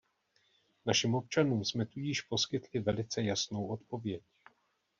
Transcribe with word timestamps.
Našim 0.85 1.15
občanům 1.15 1.65
jsme 1.65 1.85
tudíž 1.85 2.21
poskytli 2.21 2.79
velice 2.79 3.21
jasnou 3.23 3.67
odpověď. 3.67 4.23